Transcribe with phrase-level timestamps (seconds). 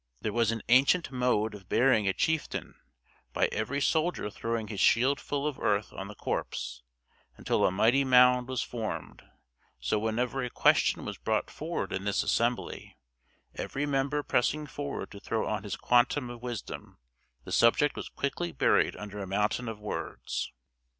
[0.21, 2.73] There was an ancient mode of burying a chieftain,
[3.33, 6.81] by every soldier throwing his shield full of earth on the corpse,
[7.37, 9.21] until a mighty mound was formed;
[9.79, 12.97] so, whenever a question was brought forward in this assembly,
[13.53, 16.97] every member pressing forward to throw on his quantum of wisdom,
[17.43, 20.51] the subject was quickly buried under a mountain of words.